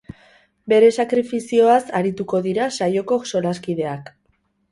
[0.71, 4.13] Bere sakrifizioaz arituko dira saioko solaskideak.